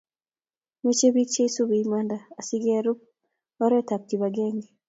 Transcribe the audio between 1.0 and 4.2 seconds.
biik che isubi imanda asikerub oretab